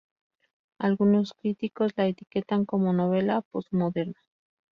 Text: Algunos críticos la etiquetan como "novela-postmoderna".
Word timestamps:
Algunos 0.79 1.35
críticos 1.35 1.91
la 1.95 2.07
etiquetan 2.07 2.65
como 2.65 2.91
"novela-postmoderna". 2.91 4.19